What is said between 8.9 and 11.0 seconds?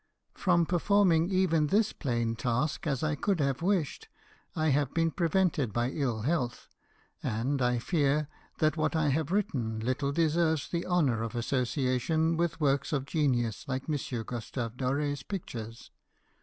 I have written little deserves the